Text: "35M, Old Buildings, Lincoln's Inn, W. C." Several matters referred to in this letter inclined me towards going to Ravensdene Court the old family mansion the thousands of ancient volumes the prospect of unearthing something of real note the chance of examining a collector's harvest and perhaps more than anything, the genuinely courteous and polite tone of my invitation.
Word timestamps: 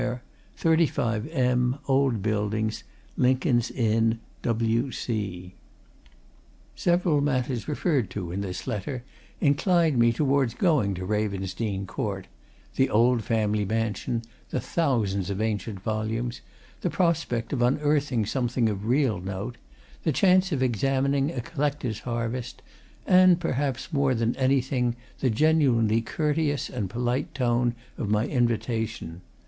"35M, 0.59 1.77
Old 1.87 2.23
Buildings, 2.23 2.83
Lincoln's 3.17 3.69
Inn, 3.69 4.19
W. 4.41 4.91
C." 4.91 5.53
Several 6.75 7.21
matters 7.21 7.67
referred 7.67 8.09
to 8.09 8.31
in 8.31 8.41
this 8.41 8.65
letter 8.65 9.03
inclined 9.39 9.99
me 9.99 10.11
towards 10.11 10.55
going 10.55 10.95
to 10.95 11.05
Ravensdene 11.05 11.85
Court 11.85 12.25
the 12.77 12.89
old 12.89 13.23
family 13.23 13.63
mansion 13.63 14.23
the 14.49 14.59
thousands 14.59 15.29
of 15.29 15.39
ancient 15.39 15.79
volumes 15.81 16.41
the 16.81 16.89
prospect 16.89 17.53
of 17.53 17.61
unearthing 17.61 18.25
something 18.25 18.69
of 18.69 18.87
real 18.87 19.19
note 19.21 19.57
the 20.01 20.11
chance 20.11 20.51
of 20.51 20.63
examining 20.63 21.29
a 21.29 21.41
collector's 21.41 21.99
harvest 21.99 22.63
and 23.05 23.39
perhaps 23.39 23.93
more 23.93 24.15
than 24.15 24.35
anything, 24.37 24.95
the 25.19 25.29
genuinely 25.29 26.01
courteous 26.01 26.71
and 26.71 26.89
polite 26.89 27.35
tone 27.35 27.75
of 27.99 28.09
my 28.09 28.25
invitation. 28.25 29.21